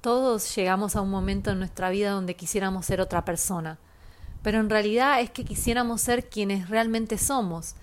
todos 0.00 0.54
llegamos 0.54 0.96
a 0.96 1.00
un 1.00 1.10
momento 1.10 1.50
en 1.50 1.58
nuestra 1.58 1.90
vida 1.90 2.10
donde 2.10 2.36
quisiéramos 2.36 2.86
ser 2.86 3.00
otra 3.00 3.24
persona, 3.24 3.78
pero 4.42 4.58
en 4.58 4.70
realidad 4.70 5.20
es 5.20 5.30
que 5.30 5.44
quisiéramos 5.44 6.00
ser 6.00 6.28
quienes 6.28 6.68
realmente 6.68 7.18
somos. 7.18 7.74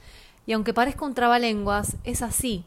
Y 0.46 0.54
aunque 0.54 0.74
parezca 0.74 1.06
un 1.06 1.14
trabalenguas, 1.14 1.98
es 2.04 2.22
así. 2.22 2.66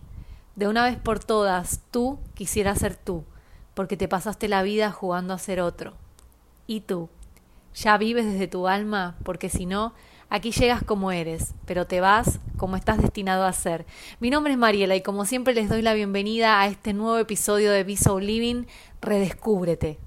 De 0.54 0.68
una 0.68 0.84
vez 0.84 0.96
por 0.96 1.18
todas, 1.18 1.80
tú 1.90 2.18
quisieras 2.34 2.78
ser 2.78 2.96
tú, 2.96 3.24
porque 3.74 3.96
te 3.96 4.08
pasaste 4.08 4.48
la 4.48 4.62
vida 4.62 4.92
jugando 4.92 5.34
a 5.34 5.38
ser 5.38 5.60
otro. 5.60 5.94
¿Y 6.66 6.80
tú? 6.80 7.08
¿Ya 7.74 7.96
vives 7.98 8.26
desde 8.26 8.48
tu 8.48 8.68
alma? 8.68 9.16
Porque 9.24 9.48
si 9.48 9.66
no, 9.66 9.94
Aquí 10.32 10.52
llegas 10.52 10.84
como 10.84 11.10
eres, 11.10 11.54
pero 11.66 11.88
te 11.88 12.00
vas 12.00 12.38
como 12.60 12.76
estás 12.76 13.00
destinado 13.00 13.44
a 13.46 13.52
ser. 13.54 13.86
Mi 14.20 14.28
nombre 14.28 14.52
es 14.52 14.58
Mariela 14.58 14.94
y 14.94 15.00
como 15.00 15.24
siempre 15.24 15.54
les 15.54 15.70
doy 15.70 15.80
la 15.80 15.94
bienvenida 15.94 16.60
a 16.60 16.66
este 16.66 16.92
nuevo 16.92 17.16
episodio 17.16 17.72
de 17.72 17.84
Be 17.84 17.96
So 17.96 18.20
Living, 18.20 18.66
Redescúbrete. 19.00 19.98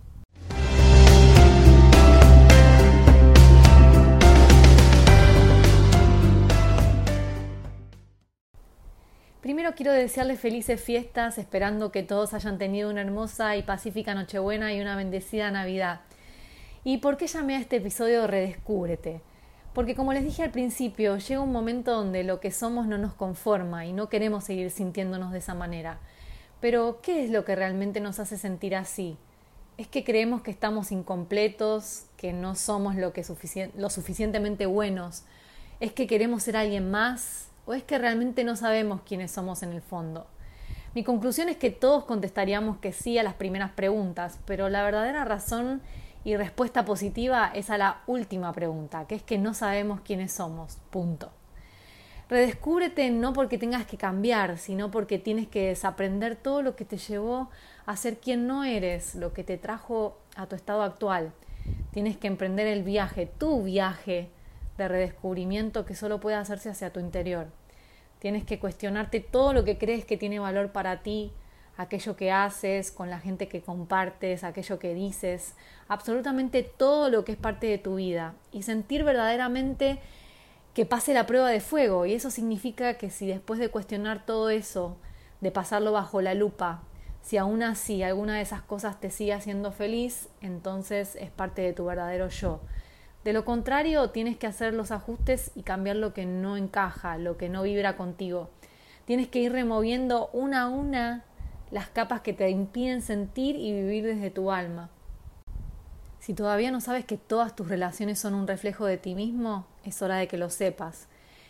Primero 9.41 9.73
quiero 9.75 9.91
desearles 9.91 10.39
felices 10.39 10.79
fiestas, 10.79 11.39
esperando 11.39 11.91
que 11.91 12.03
todos 12.03 12.35
hayan 12.35 12.59
tenido 12.59 12.91
una 12.91 13.01
hermosa 13.01 13.57
y 13.57 13.63
pacífica 13.63 14.13
Nochebuena 14.13 14.71
y 14.75 14.79
una 14.79 14.95
bendecida 14.95 15.49
Navidad. 15.49 16.01
¿Y 16.83 16.99
por 16.99 17.17
qué 17.17 17.25
llamé 17.25 17.55
a 17.55 17.59
este 17.59 17.77
episodio 17.77 18.27
Redescúbrete? 18.27 19.32
Porque 19.73 19.95
como 19.95 20.13
les 20.13 20.23
dije 20.23 20.43
al 20.43 20.51
principio, 20.51 21.17
llega 21.17 21.41
un 21.41 21.51
momento 21.51 21.93
donde 21.93 22.23
lo 22.23 22.39
que 22.39 22.51
somos 22.51 22.85
no 22.85 22.97
nos 22.97 23.13
conforma 23.15 23.85
y 23.85 23.93
no 23.93 24.07
queremos 24.07 24.43
seguir 24.43 24.69
sintiéndonos 24.69 25.31
de 25.31 25.39
esa 25.39 25.55
manera. 25.55 25.97
Pero, 26.61 26.99
¿qué 27.01 27.23
es 27.23 27.31
lo 27.31 27.43
que 27.43 27.55
realmente 27.55 27.99
nos 27.99 28.19
hace 28.19 28.37
sentir 28.37 28.75
así? 28.75 29.17
¿Es 29.77 29.87
que 29.87 30.03
creemos 30.03 30.43
que 30.43 30.51
estamos 30.51 30.91
incompletos, 30.91 32.05
que 32.15 32.31
no 32.31 32.53
somos 32.53 32.95
lo, 32.95 33.11
lo 33.75 33.89
suficientemente 33.89 34.67
buenos? 34.67 35.23
¿Es 35.79 35.91
que 35.91 36.05
queremos 36.05 36.43
ser 36.43 36.55
alguien 36.55 36.91
más? 36.91 37.49
¿O 37.65 37.73
es 37.73 37.83
que 37.83 37.97
realmente 37.97 38.43
no 38.43 38.55
sabemos 38.55 39.01
quiénes 39.01 39.31
somos 39.31 39.63
en 39.63 39.73
el 39.73 39.81
fondo? 39.81 40.27
Mi 40.93 41.03
conclusión 41.03 41.49
es 41.49 41.57
que 41.57 41.71
todos 41.71 42.05
contestaríamos 42.05 42.77
que 42.77 42.93
sí 42.93 43.17
a 43.17 43.23
las 43.23 43.33
primeras 43.33 43.71
preguntas, 43.71 44.37
pero 44.45 44.69
la 44.69 44.83
verdadera 44.83 45.25
razón 45.25 45.81
y 46.23 46.35
respuesta 46.37 46.85
positiva 46.85 47.51
es 47.53 47.69
a 47.69 47.77
la 47.77 48.01
última 48.07 48.53
pregunta, 48.53 49.05
que 49.07 49.15
es 49.15 49.23
que 49.23 49.37
no 49.37 49.53
sabemos 49.53 50.01
quiénes 50.01 50.31
somos. 50.31 50.77
Punto. 50.89 51.31
Redescúbrete 52.29 53.11
no 53.11 53.33
porque 53.33 53.57
tengas 53.57 53.85
que 53.85 53.97
cambiar, 53.97 54.57
sino 54.57 54.89
porque 54.89 55.19
tienes 55.19 55.47
que 55.47 55.67
desaprender 55.67 56.35
todo 56.35 56.61
lo 56.61 56.75
que 56.75 56.85
te 56.85 56.97
llevó 56.97 57.49
a 57.85 57.95
ser 57.97 58.17
quien 58.17 58.47
no 58.47 58.63
eres, 58.63 59.15
lo 59.15 59.33
que 59.33 59.43
te 59.43 59.57
trajo 59.57 60.17
a 60.35 60.47
tu 60.47 60.55
estado 60.55 60.83
actual. 60.83 61.33
Tienes 61.91 62.17
que 62.17 62.27
emprender 62.27 62.67
el 62.67 62.83
viaje, 62.83 63.25
tu 63.25 63.63
viaje 63.63 64.29
de 64.77 64.87
redescubrimiento 64.87 65.85
que 65.85 65.95
solo 65.95 66.19
puede 66.19 66.37
hacerse 66.37 66.69
hacia 66.69 66.93
tu 66.93 66.99
interior. 66.99 67.47
Tienes 68.19 68.45
que 68.45 68.57
cuestionarte 68.57 69.19
todo 69.19 69.53
lo 69.53 69.65
que 69.65 69.77
crees 69.77 70.05
que 70.05 70.17
tiene 70.17 70.39
valor 70.39 70.71
para 70.71 71.03
ti, 71.03 71.33
aquello 71.77 72.15
que 72.15 72.31
haces, 72.31 72.91
con 72.91 73.09
la 73.09 73.19
gente 73.19 73.47
que 73.47 73.61
compartes, 73.61 74.43
aquello 74.43 74.79
que 74.79 74.93
dices, 74.93 75.55
absolutamente 75.87 76.63
todo 76.63 77.09
lo 77.09 77.25
que 77.25 77.31
es 77.33 77.37
parte 77.37 77.67
de 77.67 77.77
tu 77.77 77.95
vida 77.95 78.35
y 78.51 78.63
sentir 78.63 79.03
verdaderamente 79.03 79.99
que 80.73 80.85
pase 80.85 81.13
la 81.13 81.25
prueba 81.25 81.49
de 81.49 81.59
fuego. 81.59 82.05
Y 82.05 82.13
eso 82.13 82.31
significa 82.31 82.95
que 82.95 83.09
si 83.09 83.27
después 83.27 83.59
de 83.59 83.69
cuestionar 83.69 84.25
todo 84.25 84.49
eso, 84.49 84.97
de 85.41 85.51
pasarlo 85.51 85.91
bajo 85.91 86.21
la 86.21 86.33
lupa, 86.33 86.83
si 87.21 87.37
aún 87.37 87.63
así 87.63 88.03
alguna 88.03 88.35
de 88.35 88.41
esas 88.41 88.61
cosas 88.61 88.99
te 88.99 89.09
sigue 89.09 89.33
haciendo 89.33 89.71
feliz, 89.71 90.29
entonces 90.41 91.15
es 91.15 91.31
parte 91.31 91.61
de 91.61 91.73
tu 91.73 91.85
verdadero 91.85 92.27
yo. 92.27 92.59
De 93.23 93.31
lo 93.31 93.45
contrario, 93.45 94.09
tienes 94.09 94.35
que 94.35 94.47
hacer 94.47 94.73
los 94.73 94.91
ajustes 94.91 95.51
y 95.55 95.63
cambiar 95.63 95.95
lo 95.95 96.13
que 96.13 96.25
no 96.25 96.57
encaja, 96.57 97.17
lo 97.17 97.37
que 97.37 97.47
no 97.47 97.63
vibra 97.63 97.95
contigo. 97.95 98.49
Tienes 99.05 99.29
que 99.29 99.39
ir 99.39 99.53
removiendo 99.53 100.29
una 100.33 100.63
a 100.63 100.67
una 100.67 101.23
las 101.73 101.87
capas 101.87 102.21
que 102.21 102.33
te 102.33 102.51
impiden 102.51 103.01
sentir 103.01 103.55
y 103.55 103.73
vivir 103.73 104.05
desde 104.05 104.29
tu 104.29 104.51
alma. 104.51 104.91
Si 106.19 106.35
todavía 106.35 106.69
no 106.69 106.79
sabes 106.79 107.03
que 107.03 107.17
todas 107.17 107.55
tus 107.55 107.67
relaciones 107.67 108.19
son 108.19 108.35
un 108.35 108.47
reflejo 108.47 108.85
de 108.85 108.97
ti 108.97 109.15
mismo, 109.15 109.65
es 109.83 110.03
hora 110.03 110.17
de 110.17 110.27
que 110.27 110.37
lo 110.37 110.51
sepas 110.51 111.07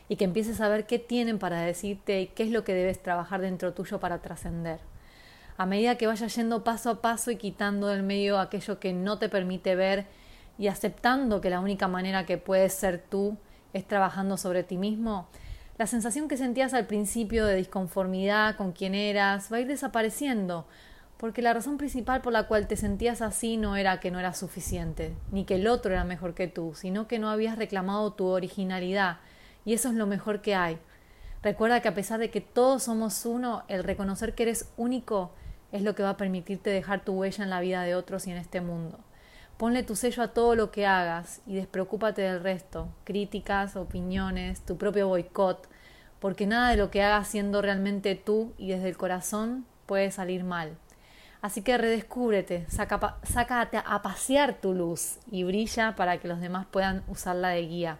y 0.07 0.15
que 0.15 0.23
empieces 0.23 0.61
a 0.61 0.69
ver 0.69 0.87
qué 0.87 0.97
tienen 0.97 1.39
para 1.39 1.59
decirte 1.59 2.21
y 2.21 2.27
qué 2.27 2.43
es 2.43 2.51
lo 2.51 2.63
que 2.63 2.73
debes 2.73 3.03
trabajar 3.03 3.41
dentro 3.41 3.73
tuyo 3.73 3.99
para 3.99 4.21
trascender. 4.21 4.79
A 5.57 5.65
medida 5.65 5.97
que 5.97 6.07
vayas 6.07 6.33
yendo 6.33 6.63
paso 6.63 6.89
a 6.89 7.01
paso 7.01 7.29
y 7.29 7.35
quitando 7.35 7.87
del 7.87 8.03
medio 8.03 8.39
aquello 8.39 8.79
que 8.79 8.93
no 8.93 9.19
te 9.19 9.27
permite 9.27 9.75
ver 9.75 10.05
y 10.57 10.67
aceptando 10.67 11.41
que 11.41 11.49
la 11.49 11.59
única 11.59 11.89
manera 11.89 12.25
que 12.25 12.37
puedes 12.37 12.71
ser 12.71 13.03
tú 13.09 13.35
es 13.73 13.85
trabajando 13.85 14.37
sobre 14.37 14.63
ti 14.63 14.77
mismo, 14.77 15.27
la 15.77 15.87
sensación 15.87 16.27
que 16.27 16.37
sentías 16.37 16.73
al 16.73 16.85
principio 16.85 17.45
de 17.45 17.55
disconformidad 17.55 18.55
con 18.55 18.73
quien 18.73 18.93
eras 18.93 19.51
va 19.51 19.57
a 19.57 19.59
ir 19.61 19.67
desapareciendo, 19.67 20.67
porque 21.17 21.41
la 21.41 21.53
razón 21.53 21.77
principal 21.77 22.21
por 22.21 22.31
la 22.31 22.47
cual 22.47 22.67
te 22.67 22.75
sentías 22.75 23.21
así 23.21 23.57
no 23.57 23.75
era 23.75 23.99
que 23.99 24.11
no 24.11 24.19
eras 24.19 24.37
suficiente, 24.37 25.15
ni 25.31 25.45
que 25.45 25.55
el 25.55 25.67
otro 25.67 25.91
era 25.93 26.03
mejor 26.03 26.35
que 26.35 26.47
tú, 26.47 26.75
sino 26.75 27.07
que 27.07 27.17
no 27.17 27.29
habías 27.29 27.57
reclamado 27.57 28.13
tu 28.13 28.25
originalidad, 28.27 29.17
y 29.65 29.73
eso 29.73 29.89
es 29.89 29.95
lo 29.95 30.05
mejor 30.05 30.41
que 30.41 30.53
hay. 30.53 30.77
Recuerda 31.41 31.81
que 31.81 31.87
a 31.87 31.95
pesar 31.95 32.19
de 32.19 32.29
que 32.29 32.41
todos 32.41 32.83
somos 32.83 33.25
uno, 33.25 33.63
el 33.67 33.83
reconocer 33.83 34.35
que 34.35 34.43
eres 34.43 34.71
único 34.77 35.31
es 35.71 35.81
lo 35.81 35.95
que 35.95 36.03
va 36.03 36.11
a 36.11 36.17
permitirte 36.17 36.69
dejar 36.69 37.03
tu 37.03 37.13
huella 37.13 37.43
en 37.43 37.49
la 37.49 37.59
vida 37.59 37.81
de 37.81 37.95
otros 37.95 38.27
y 38.27 38.31
en 38.31 38.37
este 38.37 38.61
mundo. 38.61 38.99
Ponle 39.63 39.83
tu 39.83 39.95
sello 39.95 40.23
a 40.23 40.27
todo 40.27 40.55
lo 40.55 40.71
que 40.71 40.85
hagas 40.85 41.39
y 41.47 41.55
despreocúpate 41.55 42.21
del 42.21 42.43
resto, 42.43 42.89
críticas, 43.05 43.77
opiniones, 43.77 44.59
tu 44.65 44.75
propio 44.77 45.07
boicot, 45.07 45.69
porque 46.19 46.45
nada 46.45 46.71
de 46.71 46.75
lo 46.75 46.91
que 46.91 47.01
hagas 47.01 47.29
siendo 47.29 47.61
realmente 47.61 48.15
tú 48.15 48.51
y 48.57 48.71
desde 48.71 48.89
el 48.89 48.97
corazón 48.97 49.65
puede 49.85 50.11
salir 50.11 50.43
mal. 50.43 50.75
Así 51.41 51.61
que 51.61 51.77
redescúbrete, 51.77 52.65
saca, 52.69 53.19
sácate 53.23 53.77
a 53.77 54.01
pasear 54.01 54.59
tu 54.59 54.73
luz 54.73 55.19
y 55.31 55.45
brilla 55.45 55.95
para 55.95 56.17
que 56.17 56.27
los 56.27 56.41
demás 56.41 56.65
puedan 56.69 57.01
usarla 57.07 57.47
de 57.47 57.65
guía. 57.65 57.99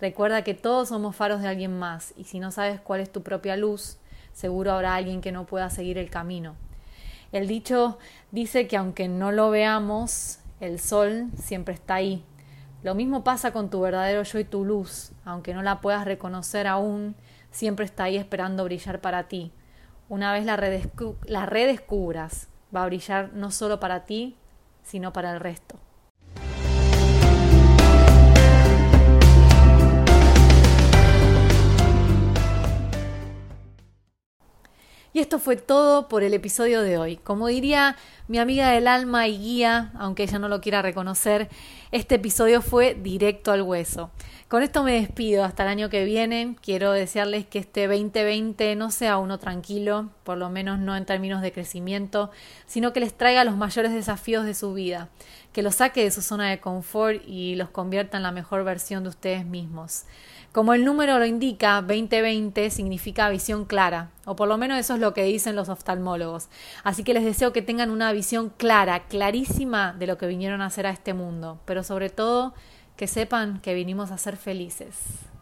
Recuerda 0.00 0.44
que 0.44 0.54
todos 0.54 0.88
somos 0.88 1.14
faros 1.14 1.42
de 1.42 1.48
alguien 1.48 1.78
más 1.78 2.14
y 2.16 2.24
si 2.24 2.40
no 2.40 2.50
sabes 2.50 2.80
cuál 2.80 3.00
es 3.00 3.12
tu 3.12 3.22
propia 3.22 3.58
luz, 3.58 3.98
seguro 4.32 4.72
habrá 4.72 4.94
alguien 4.94 5.20
que 5.20 5.30
no 5.30 5.44
pueda 5.44 5.68
seguir 5.68 5.98
el 5.98 6.08
camino. 6.08 6.54
El 7.32 7.48
dicho 7.48 7.98
dice 8.30 8.66
que 8.66 8.78
aunque 8.78 9.08
no 9.08 9.30
lo 9.30 9.50
veamos, 9.50 10.38
el 10.60 10.78
sol 10.78 11.30
siempre 11.36 11.74
está 11.74 11.94
ahí. 11.94 12.24
Lo 12.82 12.94
mismo 12.94 13.24
pasa 13.24 13.52
con 13.52 13.70
tu 13.70 13.80
verdadero 13.80 14.22
yo 14.22 14.38
y 14.38 14.44
tu 14.44 14.64
luz, 14.64 15.12
aunque 15.24 15.54
no 15.54 15.62
la 15.62 15.80
puedas 15.80 16.04
reconocer 16.04 16.66
aún, 16.66 17.16
siempre 17.50 17.84
está 17.84 18.04
ahí 18.04 18.16
esperando 18.16 18.64
brillar 18.64 19.00
para 19.00 19.28
ti. 19.28 19.52
Una 20.08 20.32
vez 20.32 20.44
la, 20.44 20.56
la 21.26 21.46
redescubras, 21.46 22.48
va 22.74 22.84
a 22.84 22.86
brillar 22.86 23.32
no 23.32 23.50
solo 23.50 23.80
para 23.80 24.04
ti, 24.04 24.36
sino 24.82 25.12
para 25.12 25.32
el 25.32 25.40
resto. 25.40 25.78
Y 35.16 35.20
esto 35.20 35.38
fue 35.38 35.56
todo 35.56 36.08
por 36.08 36.22
el 36.22 36.34
episodio 36.34 36.82
de 36.82 36.98
hoy. 36.98 37.16
Como 37.16 37.46
diría 37.46 37.96
mi 38.28 38.36
amiga 38.36 38.68
del 38.68 38.86
alma 38.86 39.26
y 39.26 39.38
guía, 39.38 39.90
aunque 39.94 40.24
ella 40.24 40.38
no 40.38 40.50
lo 40.50 40.60
quiera 40.60 40.82
reconocer, 40.82 41.48
este 41.90 42.16
episodio 42.16 42.60
fue 42.60 42.92
directo 42.92 43.50
al 43.50 43.62
hueso. 43.62 44.10
Con 44.48 44.62
esto 44.62 44.82
me 44.82 45.00
despido 45.00 45.42
hasta 45.42 45.62
el 45.62 45.70
año 45.70 45.88
que 45.88 46.04
viene. 46.04 46.56
Quiero 46.60 46.92
desearles 46.92 47.46
que 47.46 47.60
este 47.60 47.86
2020 47.86 48.76
no 48.76 48.90
sea 48.90 49.16
uno 49.16 49.38
tranquilo, 49.38 50.10
por 50.22 50.36
lo 50.36 50.50
menos 50.50 50.78
no 50.80 50.94
en 50.94 51.06
términos 51.06 51.40
de 51.40 51.50
crecimiento, 51.50 52.30
sino 52.66 52.92
que 52.92 53.00
les 53.00 53.16
traiga 53.16 53.42
los 53.44 53.56
mayores 53.56 53.94
desafíos 53.94 54.44
de 54.44 54.52
su 54.52 54.74
vida, 54.74 55.08
que 55.54 55.62
los 55.62 55.76
saque 55.76 56.04
de 56.04 56.10
su 56.10 56.20
zona 56.20 56.50
de 56.50 56.60
confort 56.60 57.22
y 57.26 57.54
los 57.54 57.70
convierta 57.70 58.18
en 58.18 58.22
la 58.22 58.32
mejor 58.32 58.64
versión 58.64 59.02
de 59.02 59.08
ustedes 59.08 59.46
mismos. 59.46 60.04
Como 60.56 60.72
el 60.72 60.86
número 60.86 61.18
lo 61.18 61.26
indica, 61.26 61.82
2020 61.82 62.70
significa 62.70 63.28
visión 63.28 63.66
clara, 63.66 64.08
o 64.24 64.36
por 64.36 64.48
lo 64.48 64.56
menos 64.56 64.78
eso 64.78 64.94
es 64.94 65.00
lo 65.00 65.12
que 65.12 65.22
dicen 65.22 65.54
los 65.54 65.68
oftalmólogos. 65.68 66.48
Así 66.82 67.04
que 67.04 67.12
les 67.12 67.24
deseo 67.24 67.52
que 67.52 67.60
tengan 67.60 67.90
una 67.90 68.10
visión 68.12 68.48
clara, 68.48 69.00
clarísima 69.00 69.92
de 69.92 70.06
lo 70.06 70.16
que 70.16 70.26
vinieron 70.26 70.62
a 70.62 70.66
hacer 70.68 70.86
a 70.86 70.92
este 70.92 71.12
mundo, 71.12 71.60
pero 71.66 71.82
sobre 71.82 72.08
todo 72.08 72.54
que 72.96 73.06
sepan 73.06 73.60
que 73.60 73.74
vinimos 73.74 74.10
a 74.10 74.16
ser 74.16 74.38
felices. 74.38 74.96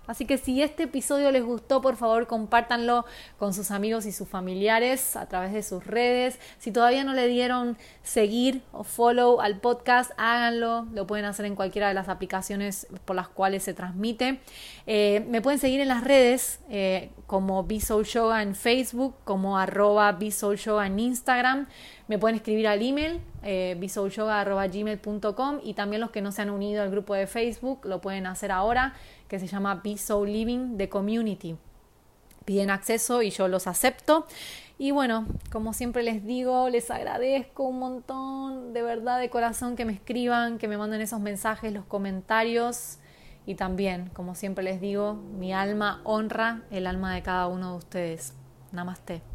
Así 0.07 0.27
que 0.27 0.39
si 0.39 0.63
este 0.63 0.85
episodio 0.85 1.31
les 1.31 1.43
gustó, 1.43 1.81
por 1.81 1.97
favor 1.97 2.27
compártanlo 2.27 3.05
con 3.39 3.55
sus 3.55 3.71
amigos 3.71 4.07
y 4.07 4.13
sus 4.13 4.29
familiares 4.29 5.17
a 5.17 5.27
través 5.27 5.53
de 5.53 5.63
sus 5.63 5.87
redes. 5.87 6.39
Si 6.59 6.71
todavía 6.71 7.05
no 7.05 7.15
le 7.15 7.27
dieron 7.29 7.79
seguir 8.03 8.63
o 8.73 8.85
follow 8.85 9.41
al 9.41 9.61
podcast, 9.61 10.13
háganlo. 10.17 10.87
Lo 10.93 11.07
pueden 11.07 11.25
hacer 11.25 11.47
en 11.47 11.55
cualquiera 11.55 11.89
de 11.89 11.95
las 11.95 12.09
aplicaciones 12.09 12.87
por 13.05 13.17
las 13.17 13.29
cuales 13.29 13.63
se 13.63 13.75
transmite. 13.75 14.41
Eh, 14.87 15.25
me 15.29 15.41
pueden 15.41 15.59
seguir 15.59 15.81
en 15.81 15.89
las 15.89 16.05
redes 16.05 16.61
eh, 16.69 17.11
como 17.27 17.67
Soul 17.81 18.05
Yoga 18.05 18.43
en 18.43 18.55
Facebook, 18.55 19.15
como 19.25 19.59
arroba 19.59 20.19
en 20.19 20.99
Instagram. 20.99 21.67
Me 22.07 22.19
pueden 22.19 22.37
escribir 22.37 22.69
al 22.69 22.83
email 22.83 23.21
eh, 23.43 23.77
y 25.63 25.75
también 25.75 26.01
los 26.01 26.11
que 26.11 26.21
no 26.21 26.33
se 26.33 26.43
han 26.43 26.51
unido 26.51 26.83
al 26.83 26.91
grupo 26.91 27.15
de 27.15 27.27
Facebook 27.27 27.81
lo 27.85 28.01
pueden 28.01 28.27
hacer 28.27 28.53
ahora, 28.53 28.95
que 29.35 29.41
se 29.41 29.49
llama 29.49 29.83
Be 29.83 29.97
Living 30.27 30.77
the 30.77 30.89
Community. 30.89 31.57
Piden 32.45 32.71
acceso 32.71 33.21
y 33.21 33.31
yo 33.31 33.49
los 33.49 33.67
acepto. 33.67 34.27
Y 34.79 34.93
bueno, 34.93 35.27
como 35.51 35.73
siempre 35.73 36.05
les 36.05 36.25
digo, 36.25 36.69
les 36.69 36.89
agradezco 36.89 37.65
un 37.65 37.81
montón, 37.81 38.73
de 38.73 38.83
verdad, 38.83 39.19
de 39.19 39.31
corazón, 39.31 39.75
que 39.75 39.85
me 39.85 39.93
escriban, 39.93 40.59
que 40.59 40.69
me 40.69 40.79
manden 40.79 41.01
esos 41.01 41.19
mensajes, 41.19 41.73
los 41.73 41.85
comentarios. 41.85 42.99
Y 43.45 43.57
también, 43.57 44.09
como 44.15 44.37
siempre 44.37 44.63
les 44.63 44.81
digo, 44.81 45.15
mi 45.15 45.53
alma 45.53 46.01
honra 46.05 46.63
el 46.71 46.87
alma 46.87 47.13
de 47.13 47.23
cada 47.23 47.49
uno 47.49 47.73
de 47.73 47.79
ustedes. 47.79 48.35
Namaste. 48.71 49.34